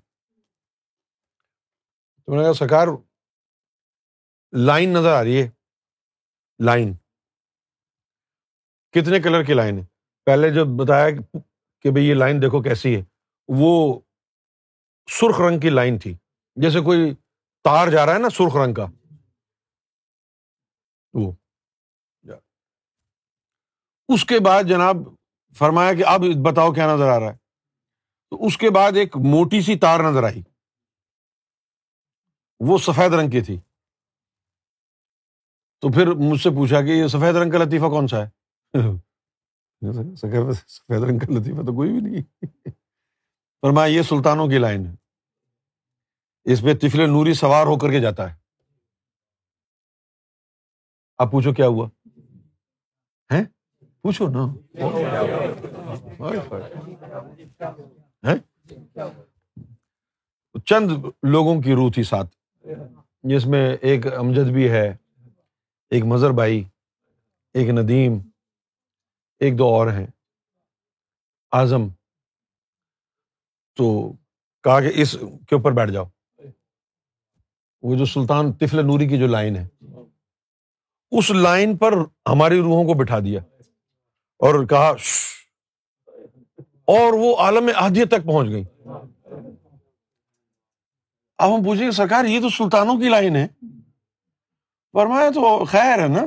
کہا 2.31 2.53
سرکار 2.59 2.87
لائن 4.65 4.93
نظر 4.93 5.13
آ 5.13 5.23
رہی 5.23 5.41
ہے 5.41 5.47
لائن 6.65 6.93
کتنے 8.93 9.19
کلر 9.21 9.43
کی 9.43 9.53
لائن 9.53 9.79
ہے 9.79 9.83
پہلے 10.25 10.49
جو 10.53 10.65
بتایا 10.83 11.09
کہ 11.81 11.91
بھائی 11.91 12.05
یہ 12.07 12.13
لائن 12.13 12.41
دیکھو 12.41 12.61
کیسی 12.63 12.95
ہے 12.95 13.01
وہ 13.57 13.99
سرخ 15.19 15.39
رنگ 15.41 15.59
کی 15.59 15.69
لائن 15.69 15.97
تھی 15.99 16.13
جیسے 16.61 16.79
کوئی 16.85 17.13
تار 17.63 17.87
جا 17.91 18.05
رہا 18.05 18.13
ہے 18.13 18.19
نا 18.19 18.29
سرخ 18.37 18.55
رنگ 18.63 18.73
کا 18.73 18.85
وہ 21.19 21.31
اس 24.13 24.25
کے 24.25 24.39
بعد 24.45 24.63
جناب 24.69 24.97
فرمایا 25.57 25.93
کہ 25.93 26.03
اب 26.07 26.23
بتاؤ 26.45 26.71
کیا 26.73 26.87
نظر 26.93 27.09
آ 27.09 27.19
رہا 27.19 27.31
ہے 27.31 27.37
تو 28.29 28.45
اس 28.45 28.57
کے 28.57 28.69
بعد 28.75 28.97
ایک 28.97 29.15
موٹی 29.31 29.61
سی 29.61 29.77
تار 29.79 29.99
نظر 30.11 30.23
آئی 30.23 30.41
وہ 32.67 32.77
سفید 32.85 33.13
رنگ 33.13 33.29
کی 33.29 33.41
تھی 33.47 33.57
تو 35.81 35.89
پھر 35.93 36.11
مجھ 36.19 36.39
سے 36.41 36.49
پوچھا 36.55 36.81
کہ 36.85 36.91
یہ 36.91 37.07
سفید 37.07 37.35
رنگ 37.35 37.51
کا 37.51 37.57
لطیفہ 37.63 37.85
کون 37.95 38.07
سا 38.07 38.21
ہے 38.23 38.81
سفید 40.15 41.03
رنگ 41.03 41.19
کا 41.19 41.33
لطیفہ 41.37 41.65
تو 41.65 41.73
کوئی 41.75 41.91
بھی 41.91 41.99
نہیں 42.09 42.45
فرمایا 43.61 43.93
یہ 43.93 44.01
سلطانوں 44.09 44.47
کی 44.47 44.57
لائن 44.57 44.85
ہے 44.85 46.51
اس 46.53 46.61
پہ 46.63 46.73
تفل 46.81 47.09
نوری 47.11 47.33
سوار 47.43 47.65
ہو 47.67 47.77
کر 47.77 47.91
کے 47.91 47.99
جاتا 48.01 48.29
ہے 48.29 48.35
آپ 51.23 51.31
پوچھو 51.31 51.53
کیا 51.53 51.67
ہوا 51.67 51.87
ہے 53.31 53.43
پوچھو 54.01 54.27
نا 54.29 54.53
چند 60.69 60.91
لوگوں 61.33 61.59
کی 61.61 61.73
روح 61.75 61.89
تھی 61.95 62.03
ساتھ 62.13 62.35
جس 63.33 63.45
میں 63.53 63.65
ایک 63.91 64.07
امجد 64.17 64.51
بھی 64.53 64.69
ہے 64.71 64.87
ایک 65.95 66.03
مظہر 66.05 66.31
بھائی 66.39 66.63
ایک 67.59 67.69
ندیم 67.77 68.17
ایک 69.45 69.57
دو 69.59 69.65
اور 69.75 69.87
ہیں 69.93 70.05
اعظم 71.59 71.87
تو 73.77 73.91
کہا 74.63 74.79
کہ 74.81 74.91
اس 75.01 75.11
کے 75.49 75.55
اوپر 75.55 75.71
بیٹھ 75.75 75.91
جاؤ 75.91 76.05
وہ 77.87 77.95
جو 77.95 78.05
سلطان 78.13 78.51
طفل 78.61 78.85
نوری 78.85 79.07
کی 79.07 79.17
جو 79.19 79.27
لائن 79.27 79.55
ہے 79.55 79.67
اس 81.19 81.29
لائن 81.31 81.75
پر 81.77 81.93
ہماری 82.29 82.59
روحوں 82.59 82.83
کو 82.87 82.93
بٹھا 83.03 83.19
دیا 83.25 83.39
اور 84.47 84.65
کہا 84.73 84.89
اور 86.95 87.13
وہ 87.21 87.35
عالم 87.43 87.69
آدھی 87.85 88.05
تک 88.11 88.25
پہنچ 88.25 88.49
گئی 88.51 88.63
اب 91.37 91.53
ہم 91.55 91.63
پوچھیں 91.63 91.85
گے 91.85 91.91
سرکار 92.01 92.25
یہ 92.25 92.39
تو 92.41 92.49
سلطانوں 92.57 92.97
کی 92.99 93.09
لائن 93.09 93.35
ہے 93.35 93.47
فرمایا 94.93 95.29
تو 95.35 95.41
خیر 95.71 96.01
ہے 96.01 96.07
نا 96.07 96.23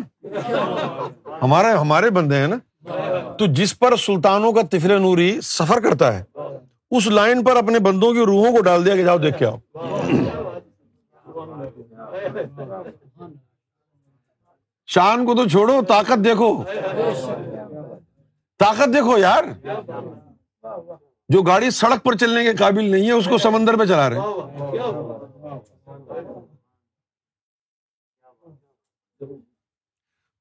ہمارے 1.42 1.68
ہمارے 1.76 2.10
بندے 2.16 2.36
ہیں 2.38 2.48
نا 2.54 2.94
تو 3.38 3.46
جس 3.60 3.78
پر 3.78 3.96
سلطانوں 4.06 4.52
کا 4.52 4.60
تفر 4.72 4.98
نوری 4.98 5.30
سفر 5.44 5.80
کرتا 5.88 6.14
ہے 6.18 6.22
اس 6.96 7.06
لائن 7.06 7.42
پر 7.44 7.56
اپنے 7.56 7.78
بندوں 7.88 8.12
کی 8.14 8.24
روحوں 8.26 8.52
کو 8.56 8.60
ڈال 8.68 8.84
دیا 8.86 8.94
کہ 8.96 9.04
جاؤ 9.04 9.18
دیکھ 9.18 9.38
کے 9.38 9.46
آؤ 9.46 9.56
شان 14.94 15.24
کو 15.26 15.34
تو 15.34 15.48
چھوڑو 15.48 15.80
طاقت 15.88 16.24
دیکھو 16.24 16.52
طاقت 18.62 18.92
دیکھو 18.94 19.18
یار 19.18 19.44
جو 21.32 21.42
گاڑی 21.46 21.70
سڑک 21.70 22.02
پر 22.04 22.16
چلنے 22.20 22.42
کے 22.44 22.52
قابل 22.58 22.90
نہیں 22.90 23.06
ہے 23.06 23.12
اس 23.18 23.26
کو 23.30 23.38
سمندر 23.44 23.76
پہ 23.78 23.84
چلا 23.90 24.08
رہے 24.10 24.78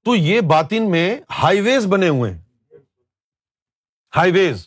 تو 0.09 0.15
یہ 0.15 0.39
باتین 0.49 0.89
میں 0.91 1.03
ہائی 1.41 1.59
ویز 1.61 1.85
بنے 1.87 2.07
ہوئے 2.09 2.31
ہائی 4.15 4.31
ویز 4.31 4.65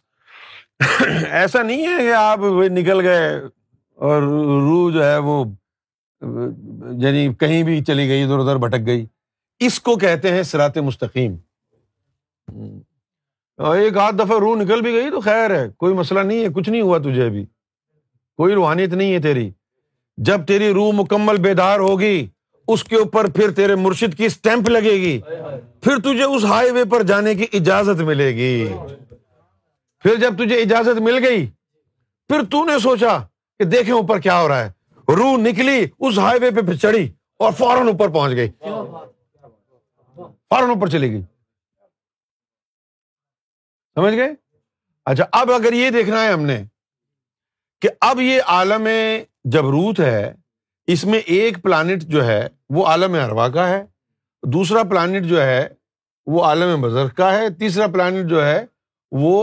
ایسا 1.28 1.62
نہیں 1.62 1.86
ہے 1.86 1.96
کہ 1.98 2.12
آپ 2.16 2.38
نکل 2.72 3.00
گئے 3.06 3.26
اور 4.10 4.22
روح 4.22 4.90
جو 4.94 5.04
ہے 5.04 5.16
وہ 5.28 5.34
یعنی 7.04 7.26
کہیں 7.40 7.62
بھی 7.70 7.82
چلی 7.84 8.06
گئی 8.08 8.22
ادھر 8.22 8.38
ادھر 8.44 8.56
بھٹک 8.66 8.86
گئی 8.86 9.04
اس 9.66 9.80
کو 9.88 9.96
کہتے 10.04 10.32
ہیں 10.34 10.42
سرات 10.52 10.78
مستقیم 10.90 11.34
ایک 13.72 13.98
آدھ 14.06 14.16
دفعہ 14.18 14.38
روح 14.40 14.54
نکل 14.62 14.80
بھی 14.82 14.92
گئی 14.94 15.10
تو 15.14 15.20
خیر 15.20 15.58
ہے 15.58 15.68
کوئی 15.78 15.94
مسئلہ 15.94 16.20
نہیں 16.30 16.44
ہے 16.44 16.48
کچھ 16.54 16.68
نہیں 16.68 16.82
ہوا 16.82 16.98
تجھے 17.08 17.26
ابھی 17.26 17.44
کوئی 18.42 18.54
روحانیت 18.54 18.92
نہیں 18.94 19.12
ہے 19.12 19.20
تیری 19.28 19.48
جب 20.30 20.46
تیری 20.48 20.72
روح 20.74 20.92
مکمل 21.02 21.40
بیدار 21.48 21.78
ہوگی 21.88 22.26
اس 22.70 22.82
کے 22.84 22.96
اوپر 22.96 23.28
پھر 23.34 23.50
تیرے 23.54 23.74
مرشد 23.74 24.16
کی 24.18 24.24
اسٹمپ 24.26 24.68
لگے 24.68 24.94
گی 25.00 25.18
پھر 25.82 25.98
تجھے 26.04 26.24
اس 26.24 26.44
ہائی 26.44 26.70
وے 26.72 26.84
پر 26.90 27.02
جانے 27.06 27.34
کی 27.34 27.46
اجازت 27.58 28.00
ملے 28.10 28.28
گی 28.36 28.66
پھر 30.02 30.16
جب 30.20 30.38
تجھے 30.38 30.56
اجازت 30.62 31.00
مل 31.02 31.24
گئی 31.24 31.46
پھر 32.28 32.44
تو 32.50 32.64
نے 32.64 32.78
سوچا 32.82 33.18
کہ 33.58 33.64
دیکھیں 33.70 33.92
اوپر 33.94 34.18
کیا 34.20 34.40
ہو 34.40 34.48
رہا 34.48 34.64
ہے 34.64 35.14
روح 35.16 35.36
نکلی 35.40 35.80
اس 35.98 36.18
ہائی 36.18 36.40
وے 36.44 36.50
پہ 36.62 36.72
چڑھی 36.74 37.04
اور 37.44 37.52
فوراً 37.58 37.88
اوپر 37.88 38.08
پہنچ 38.14 38.32
گئی 38.36 38.50
فوراً 40.50 40.70
اوپر 40.70 40.88
چلی 40.90 41.10
گئی 41.12 41.22
سمجھ 43.94 44.14
گئے 44.14 44.34
اچھا 45.10 45.24
اب 45.40 45.50
اگر 45.52 45.72
یہ 45.72 45.90
دیکھنا 45.90 46.22
ہے 46.24 46.32
ہم 46.32 46.42
نے 46.46 46.62
کہ 47.82 47.88
اب 48.08 48.20
یہ 48.20 48.40
عالم 48.54 48.86
جبروت 49.52 50.00
ہے 50.00 50.32
اس 50.92 51.02
میں 51.04 51.18
ایک 51.34 51.58
پلانٹ 51.62 52.02
جو 52.12 52.22
ہے 52.26 52.36
وہ 52.74 52.84
عالم 52.88 53.14
اروا 53.22 53.46
کا 53.56 53.62
ہے 53.68 53.78
دوسرا 54.52 54.82
پلانٹ 54.90 55.24
جو 55.28 55.38
ہے 55.46 55.62
وہ 56.34 56.38
عالم 56.44 56.70
بزرگ 56.82 57.08
کا 57.16 57.28
ہے 57.38 57.48
تیسرا 57.58 57.86
پلانٹ 57.92 58.22
جو 58.30 58.38
ہے 58.46 58.60
وہ 59.20 59.34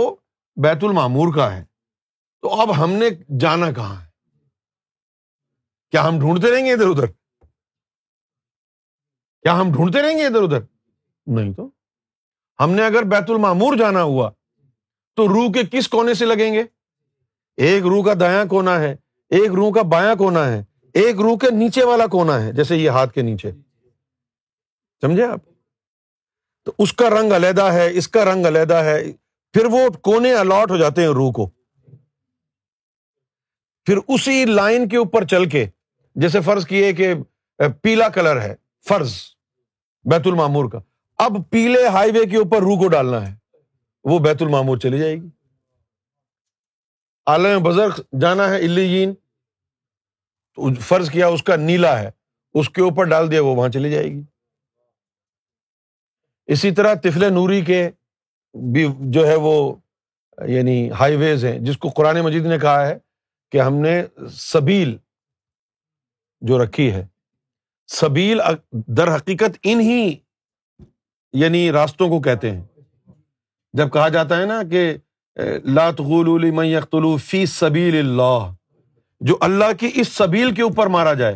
بیت 0.63 0.81
المامور 0.83 1.27
کا 1.35 1.47
ہے 1.55 1.63
تو 2.41 2.47
اب 2.61 2.67
ہم 2.83 2.91
نے 2.93 3.07
جانا 3.39 3.69
کہاں 3.75 3.95
ہے 4.01 4.07
کیا 5.91 6.01
ہم 6.07 6.19
ڈھونڈتے 6.19 6.47
رہیں 6.51 6.63
گے 6.65 6.71
ادھر 6.73 6.87
ادھر 6.89 7.05
کیا 7.07 9.53
ہم 9.61 9.67
ڈھونڈتے 9.71 9.99
رہیں 10.01 10.15
گے 10.17 10.23
ادھر 10.25 10.43
ادھر 10.43 10.59
نہیں 11.39 11.51
تو 11.53 11.69
ہم 12.63 12.69
نے 12.73 12.83
اگر 12.85 13.03
بیت 13.15 13.29
المامور 13.31 13.73
جانا 13.77 14.01
ہوا 14.03 14.29
تو 15.15 15.21
روح 15.27 15.51
کے 15.53 15.63
کس 15.71 15.87
کونے 15.89 16.13
سے 16.13 16.25
لگیں 16.25 16.51
گے 16.53 16.63
ایک 17.67 17.81
روح 17.93 18.01
کا 18.05 18.13
دایا 18.19 18.43
کونا 18.49 18.75
ہے 18.79 18.95
ایک 19.37 19.49
روح 19.59 19.69
کا 19.75 19.81
بایاں 19.93 20.15
کونا 20.15 20.43
ہے 20.51 20.61
ایک 21.01 21.15
روح 21.21 21.37
کے 21.41 21.49
نیچے 21.57 21.83
والا 21.85 22.05
کونا 22.13 22.41
ہے 22.43 22.51
جیسے 22.53 22.75
یہ 22.77 22.89
ہاتھ 22.97 23.13
کے 23.13 23.21
نیچے 23.21 23.51
سمجھے 25.01 25.23
آپ 25.25 25.39
تو 26.65 26.71
اس 26.83 26.93
کا 27.01 27.09
رنگ 27.09 27.33
علیحدہ 27.33 27.63
ہے 27.73 27.89
اس 27.97 28.07
کا 28.15 28.23
رنگ 28.33 28.45
علیحدہ 28.45 28.77
ہے 28.83 28.97
پھر 29.53 29.65
وہ 29.71 29.87
کونے 30.03 30.33
الاٹ 30.35 30.71
ہو 30.71 30.77
جاتے 30.77 31.01
ہیں 31.01 31.09
روح 31.17 31.31
کو 31.35 31.47
پھر 33.85 33.97
اسی 34.15 34.43
لائن 34.45 34.87
کے 34.89 34.97
اوپر 34.97 35.25
چل 35.27 35.47
کے 35.49 35.65
جیسے 36.21 36.41
فرض 36.45 36.65
کیے 36.67 36.91
کہ 36.93 37.13
پیلا 37.83 38.09
کلر 38.17 38.41
ہے 38.41 38.53
فرض 38.87 39.13
بیت 40.11 40.27
المامور 40.27 40.69
کا 40.71 40.79
اب 41.23 41.35
پیلے 41.51 41.85
ہائی 41.93 42.11
وے 42.19 42.25
کے 42.29 42.37
اوپر 42.37 42.61
روح 42.63 42.77
کو 42.79 42.87
ڈالنا 42.89 43.27
ہے 43.29 43.35
وہ 44.09 44.19
بیت 44.25 44.41
المامور 44.41 44.77
چلی 44.83 44.99
جائے 44.99 45.15
گی 45.15 45.27
عالم 47.31 47.63
بزرگ 47.63 47.99
جانا 48.21 48.47
ہے 48.49 48.57
اللہ 48.65 49.11
فرض 50.87 51.09
کیا 51.11 51.27
اس 51.27 51.43
کا 51.43 51.55
نیلا 51.55 51.97
ہے 51.99 52.09
اس 52.59 52.69
کے 52.75 52.81
اوپر 52.81 53.05
ڈال 53.09 53.29
دیا 53.31 53.41
وہ 53.43 53.55
وہاں 53.55 53.69
چلی 53.73 53.91
جائے 53.91 54.03
گی 54.05 54.21
اسی 56.53 56.71
طرح 56.75 56.93
تفل 57.03 57.31
نوری 57.33 57.61
کے 57.65 57.89
بھی 58.73 58.87
جو 59.13 59.25
ہے 59.27 59.35
وہ 59.47 59.53
یعنی 60.47 60.77
ہائی 60.99 61.15
ویز 61.17 61.43
ہیں 61.45 61.57
جس 61.65 61.77
کو 61.77 61.89
قرآن 61.95 62.19
مجید 62.23 62.45
نے 62.45 62.57
کہا 62.59 62.87
ہے 62.87 62.97
کہ 63.51 63.61
ہم 63.61 63.75
نے 63.81 64.01
سبیل 64.37 64.95
جو 66.49 66.63
رکھی 66.63 66.91
ہے 66.93 67.05
سبیل 67.99 68.39
در 68.97 69.15
حقیقت 69.15 69.57
ان 69.69 69.79
ہی 69.81 70.15
یعنی 71.41 71.71
راستوں 71.71 72.09
کو 72.09 72.19
کہتے 72.21 72.51
ہیں 72.51 72.61
جب 73.79 73.91
کہا 73.93 74.07
جاتا 74.15 74.37
ہے 74.41 74.45
نا 74.45 74.61
کہ 74.69 74.95
فی 77.29 77.45
سبیل 77.55 77.97
اللہ 77.99 78.51
جو 79.27 79.37
اللہ 79.41 79.71
کی 79.79 79.89
اس 80.01 80.07
سبیل 80.15 80.53
کے 80.55 80.61
اوپر 80.61 80.87
مارا 80.95 81.13
جائے 81.21 81.35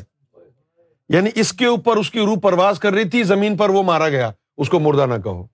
یعنی 1.13 1.29
اس 1.41 1.51
کے 1.59 1.65
اوپر 1.65 1.97
اس 1.97 2.09
کی 2.11 2.19
روح 2.25 2.35
پرواز 2.43 2.79
کر 2.79 2.93
رہی 2.93 3.09
تھی 3.09 3.23
زمین 3.31 3.57
پر 3.57 3.69
وہ 3.69 3.83
مارا 3.83 4.07
گیا 4.09 4.29
اس 4.63 4.69
کو 4.69 4.79
مردہ 4.79 5.05
نہ 5.13 5.17
کہو 5.23 5.45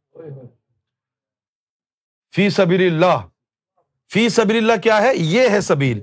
فی 2.36 2.50
سبیر 2.58 2.80
اللہ 2.92 3.26
فی 4.14 4.28
سبیل 4.36 4.58
اللہ 4.70 4.82
کیا 4.84 5.02
ہے 5.02 5.12
یہ 5.16 5.50
ہے 5.50 5.62
سبیل 5.70 6.00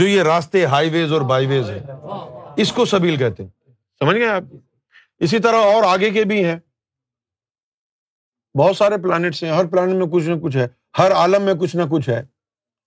جو 0.00 0.06
یہ 0.06 0.22
راستے 0.22 0.64
ہائی 0.74 0.90
ویز 0.90 1.12
اور 1.12 1.20
بائی 1.30 1.46
ویز 1.46 1.70
ہے 1.70 1.80
اس 2.62 2.72
کو 2.72 2.84
سبیل 2.94 3.16
کہتے 3.16 3.42
ہیں 3.42 3.50
سمجھ 4.00 4.16
گئے 4.16 4.28
آپ 4.28 4.44
اسی 5.26 5.38
طرح 5.38 5.72
اور 5.72 5.82
آگے 5.92 6.10
کے 6.10 6.24
بھی 6.30 6.44
ہیں 6.44 6.56
بہت 8.58 8.76
سارے 8.76 8.96
پلانٹس 9.02 9.42
ہیں 9.44 9.50
ہر 9.50 9.66
پلانٹ 9.70 9.94
میں 10.02 10.06
کچھ 10.12 10.28
نہ 10.28 10.34
کچھ 10.42 10.56
ہے 10.56 10.66
ہر 10.98 11.12
عالم 11.16 11.42
میں 11.42 11.54
کچھ 11.60 11.76
نہ 11.76 11.82
کچھ 11.90 12.08
ہے 12.08 12.22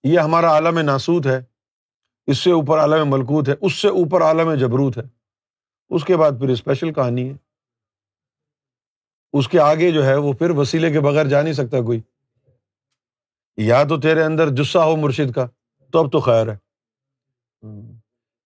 یہ 0.08 0.18
ہمارا 0.18 0.52
عالم 0.54 0.78
ناسوت 0.78 1.26
ہے 1.26 1.40
اس 2.30 2.38
سے 2.38 2.52
اوپر 2.52 2.78
عالم 2.80 3.10
ملکوت 3.14 3.48
ہے 3.48 3.54
اس 3.66 3.80
سے 3.82 3.88
اوپر 3.98 4.22
عالم 4.26 4.52
جبروت 4.60 4.96
ہے 4.98 5.02
اس 5.94 6.04
کے 6.04 6.16
بعد 6.16 6.38
پھر 6.38 6.48
اسپیشل 6.52 6.92
کہانی 6.92 7.28
ہے 7.28 7.34
اس 9.38 9.48
کے 9.48 9.58
آگے 9.60 9.90
جو 9.92 10.04
ہے 10.04 10.14
وہ 10.26 10.32
پھر 10.40 10.50
وسیلے 10.56 10.90
کے 10.92 11.00
بغیر 11.00 11.26
جا 11.28 11.42
نہیں 11.42 11.52
سکتا 11.54 11.80
کوئی 11.86 12.00
یا 13.66 13.82
تو 13.88 14.00
تیرے 14.00 14.22
اندر 14.22 14.48
جسا 14.62 14.84
ہو 14.84 14.96
مرشد 15.02 15.32
کا 15.34 15.46
تو 15.92 15.98
اب 15.98 16.10
تو 16.12 16.20
خیر 16.20 16.50
ہے 16.52 16.56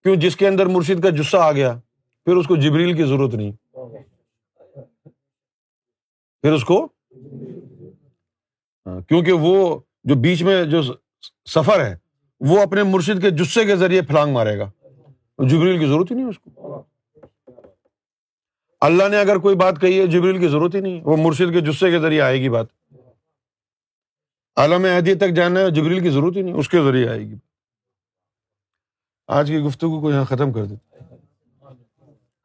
کیوں 0.03 0.15
جس 0.21 0.35
کے 0.35 0.47
اندر 0.47 0.65
مرشد 0.75 1.01
کا 1.03 1.09
جسا 1.21 1.43
آ 1.47 1.51
گیا 1.51 1.73
پھر 2.25 2.35
اس 2.37 2.47
کو 2.47 2.55
جبریل 2.61 2.95
کی 2.97 3.03
ضرورت 3.09 3.33
نہیں 3.35 3.51
پھر 6.43 6.51
اس 6.53 6.63
کو 6.65 6.83
ہاں، 8.85 8.99
کیونکہ 9.09 9.31
وہ 9.47 9.79
جو 10.09 10.15
بیچ 10.21 10.43
میں 10.43 10.63
جو 10.69 10.81
سفر 11.53 11.85
ہے 11.85 11.95
وہ 12.49 12.61
اپنے 12.61 12.83
مرشد 12.91 13.21
کے 13.21 13.29
جسے 13.43 13.63
کے 13.65 13.75
ذریعے 13.81 14.01
پھلانگ 14.11 14.33
مارے 14.33 14.57
گا 14.59 14.69
جبریل 15.49 15.77
کی 15.79 15.85
ضرورت 15.85 16.11
ہی 16.11 16.15
نہیں 16.15 16.25
اس 16.29 16.39
کو 16.39 16.81
اللہ 18.87 19.09
نے 19.11 19.17
اگر 19.19 19.37
کوئی 19.39 19.55
بات 19.55 19.81
کہی 19.81 19.99
ہے 19.99 20.05
جبریل 20.13 20.39
کی 20.39 20.47
ضرورت 20.53 20.75
ہی 20.75 20.79
نہیں 20.81 21.01
وہ 21.11 21.17
مرشد 21.23 21.53
کے 21.53 21.61
جسے 21.71 21.89
کے 21.91 21.99
ذریعے 22.05 22.21
آئے 22.27 22.39
گی 22.41 22.49
بات 22.57 22.67
عالم 24.63 24.85
عہدی 24.93 25.13
تک 25.23 25.35
جانا 25.35 25.59
ہے 25.65 25.69
جبریل 25.75 25.99
کی 26.03 26.09
ضرورت 26.17 26.37
ہی 26.37 26.41
نہیں 26.41 26.53
اس 26.63 26.69
کے 26.69 26.81
ذریعے 26.87 27.07
آئے 27.09 27.19
گی 27.19 27.35
آج 29.39 29.47
کی 29.47 29.59
گفتگو 29.67 30.01
کو 30.01 30.11
یہاں 30.11 30.23
ختم 30.29 30.51
کر 30.53 30.65
دیتے 30.71 31.17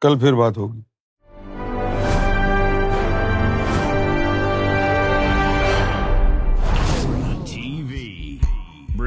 کل 0.01 0.19
پھر 0.19 0.33
بات 0.43 0.57
ہوگی 0.57 0.81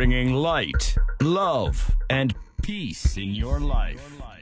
bringing 0.01 0.33
light, 0.33 0.97
love, 1.21 1.95
and 2.09 2.35
peace 2.63 3.19
in 3.19 3.35
your 3.35 3.61
life. 3.61 4.35